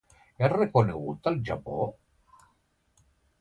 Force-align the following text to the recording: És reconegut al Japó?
És 0.45 0.53
reconegut 0.53 1.29
al 1.33 1.37
Japó? 1.51 1.85